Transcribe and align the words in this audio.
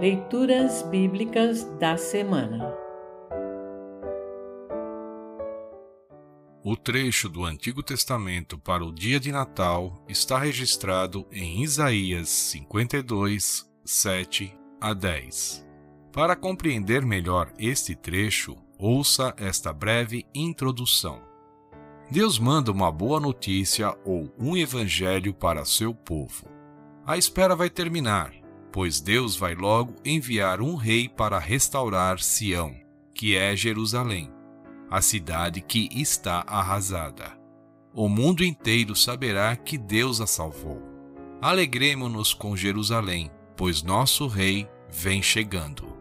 Leituras 0.00 0.82
Bíblicas 0.82 1.64
da 1.80 1.96
Semana 1.96 2.72
O 6.62 6.76
trecho 6.76 7.28
do 7.28 7.44
Antigo 7.44 7.82
Testamento 7.82 8.56
para 8.56 8.84
o 8.84 8.92
dia 8.92 9.18
de 9.18 9.32
Natal 9.32 10.00
está 10.08 10.38
registrado 10.38 11.26
em 11.32 11.64
Isaías 11.64 12.28
52, 12.28 13.68
7 13.84 14.56
a 14.80 14.94
10. 14.94 15.66
Para 16.12 16.36
compreender 16.36 17.04
melhor 17.04 17.52
este 17.58 17.96
trecho, 17.96 18.54
ouça 18.78 19.34
esta 19.36 19.72
breve 19.72 20.24
introdução. 20.32 21.20
Deus 22.08 22.38
manda 22.38 22.70
uma 22.70 22.92
boa 22.92 23.18
notícia 23.18 23.98
ou 24.04 24.32
um 24.38 24.56
evangelho 24.56 25.34
para 25.34 25.64
seu 25.64 25.92
povo. 25.92 26.46
A 27.04 27.16
espera 27.16 27.56
vai 27.56 27.68
terminar, 27.68 28.32
pois 28.72 29.00
Deus 29.00 29.36
vai 29.36 29.54
logo 29.54 29.94
enviar 30.04 30.60
um 30.60 30.74
rei 30.74 31.08
para 31.08 31.38
restaurar 31.38 32.20
Sião, 32.20 32.74
que 33.14 33.36
é 33.36 33.56
Jerusalém 33.56 34.30
a 34.90 35.02
cidade 35.02 35.60
que 35.60 35.88
está 35.92 36.44
arrasada. 36.46 37.38
O 37.92 38.08
mundo 38.08 38.44
inteiro 38.44 38.94
saberá 38.94 39.54
que 39.56 39.76
Deus 39.76 40.20
a 40.20 40.26
salvou. 40.26 40.82
Alegremo-nos 41.40 42.32
com 42.32 42.56
Jerusalém, 42.56 43.30
pois 43.56 43.82
nosso 43.82 44.26
Rei 44.26 44.68
vem 44.88 45.22
chegando. 45.22 45.96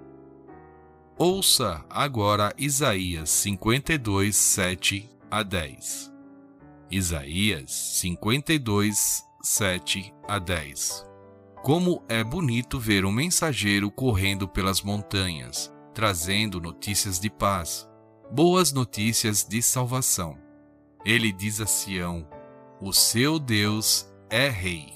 Ouça 1.18 1.84
agora 1.90 2.54
Isaías 2.58 3.30
52, 3.30 4.36
7 4.36 5.10
a 5.30 5.44
10. 5.44 6.14
Isaías 6.90 7.72
52, 7.72 9.24
7 9.42 10.14
a 10.28 10.40
10. 10.40 11.06
Como 11.64 12.04
é 12.08 12.24
bonito 12.24 12.80
ver 12.80 13.06
um 13.06 13.12
mensageiro 13.12 13.92
correndo 13.92 14.48
pelas 14.48 14.82
montanhas, 14.82 15.72
trazendo 15.94 16.62
notícias 16.62 17.20
de 17.20 17.30
paz 17.30 17.88
boas 18.32 18.72
notícias 18.74 19.44
de 19.44 19.62
salvação. 19.62 20.38
Ele 21.06 21.32
diz 21.32 21.62
a 21.62 21.66
Sião: 21.66 22.28
O 22.82 22.92
seu 22.92 23.40
Deus 23.40 24.08
é 24.30 24.50
Rei. 24.50 24.96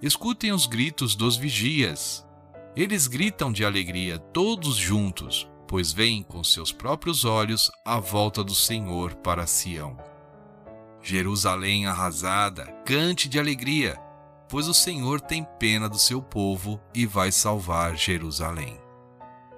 Escutem 0.00 0.52
os 0.52 0.66
gritos 0.66 1.14
dos 1.14 1.36
vigias. 1.36 2.26
Eles 2.74 3.06
gritam 3.06 3.52
de 3.52 3.64
alegria 3.64 4.18
todos 4.18 4.76
juntos, 4.76 5.48
pois 5.68 5.92
veem 5.92 6.22
com 6.22 6.42
seus 6.42 6.72
próprios 6.72 7.24
olhos 7.24 7.70
a 7.84 7.98
volta 7.98 8.42
do 8.42 8.54
Senhor 8.54 9.14
para 9.16 9.46
Sião. 9.46 9.96
Jerusalém 11.00 11.86
arrasada, 11.86 12.66
cante 12.84 13.28
de 13.28 13.38
alegria, 13.38 14.00
pois 14.52 14.68
o 14.68 14.74
Senhor 14.74 15.20
tem 15.20 15.44
pena 15.58 15.88
do 15.88 15.98
seu 15.98 16.22
povo 16.22 16.80
e 16.94 17.04
vai 17.06 17.32
salvar 17.32 17.96
Jerusalém 17.96 18.82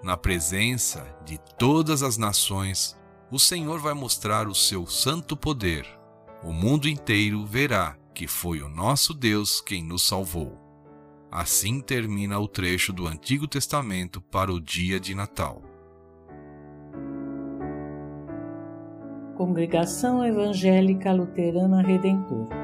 na 0.04 0.18
presença 0.18 1.02
de 1.24 1.40
todas 1.58 2.02
as 2.02 2.18
nações, 2.18 2.94
o 3.30 3.38
Senhor 3.38 3.80
vai 3.80 3.94
mostrar 3.94 4.46
o 4.46 4.54
seu 4.54 4.86
santo 4.86 5.34
poder. 5.34 5.86
O 6.42 6.52
mundo 6.52 6.86
inteiro 6.86 7.46
verá 7.46 7.96
que 8.12 8.28
foi 8.28 8.60
o 8.60 8.68
nosso 8.68 9.14
Deus 9.14 9.62
quem 9.62 9.82
nos 9.82 10.06
salvou. 10.06 10.60
Assim 11.32 11.80
termina 11.80 12.38
o 12.38 12.46
trecho 12.46 12.92
do 12.92 13.06
Antigo 13.06 13.48
Testamento 13.48 14.20
para 14.20 14.52
o 14.52 14.60
dia 14.60 15.00
de 15.00 15.14
Natal. 15.14 15.62
Congregação 19.38 20.24
Evangélica 20.24 21.12
Luterana 21.12 21.82
Redentor 21.82 22.63